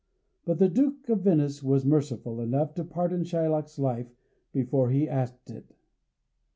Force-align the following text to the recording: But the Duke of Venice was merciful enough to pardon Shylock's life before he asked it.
But 0.45 0.57
the 0.57 0.67
Duke 0.67 1.09
of 1.09 1.21
Venice 1.21 1.61
was 1.61 1.85
merciful 1.85 2.41
enough 2.41 2.73
to 2.73 2.83
pardon 2.83 3.21
Shylock's 3.23 3.77
life 3.77 4.11
before 4.51 4.89
he 4.89 5.07
asked 5.07 5.51
it. 5.51 5.75